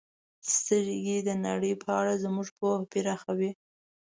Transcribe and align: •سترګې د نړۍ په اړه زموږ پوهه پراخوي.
•سترګې 0.55 1.17
د 1.27 1.29
نړۍ 1.45 1.73
په 1.83 1.89
اړه 1.99 2.13
زموږ 2.23 2.47
پوهه 2.57 2.83
پراخوي. 2.91 3.51